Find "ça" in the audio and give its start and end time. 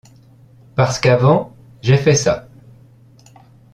2.15-2.47